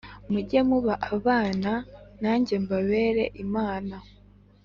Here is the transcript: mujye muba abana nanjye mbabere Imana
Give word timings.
mujye 0.31 0.59
muba 0.69 0.93
abana 1.15 1.71
nanjye 2.21 2.53
mbabere 2.63 3.23
Imana 3.43 3.95